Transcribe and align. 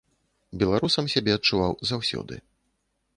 Беларусам 0.61 1.09
сябе 1.13 1.35
адчуваў 1.39 1.77
заўсёды. 1.91 2.35